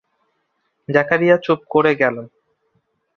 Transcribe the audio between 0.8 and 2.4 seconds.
জাকারিয়া চুপ করে গেলেন।